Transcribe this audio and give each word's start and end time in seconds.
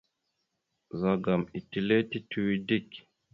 Ɓəzagaam 0.87 1.43
etelle 1.57 1.95
tituwe 2.09 2.53
dik. 2.67 2.89